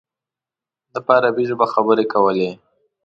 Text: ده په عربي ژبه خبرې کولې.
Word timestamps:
ده 0.91 0.99
په 1.05 1.11
عربي 1.17 1.43
ژبه 1.49 1.65
خبرې 1.73 2.05
کولې. 2.13 2.49